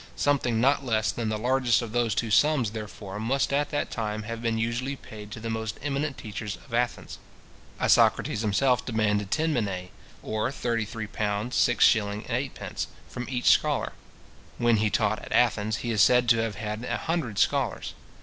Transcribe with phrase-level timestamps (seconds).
[0.15, 4.23] Something not less than the largest of those two sums, therefore, must at that time
[4.23, 7.19] have been usually paid to the most eminent teachers at Athens.
[7.79, 9.91] Isocrates himself demanded ten minae,
[10.23, 13.93] or £ 33:6:8 from each scholar.
[14.57, 17.93] When he taught at Athens, he is said to have had a hundred scholars.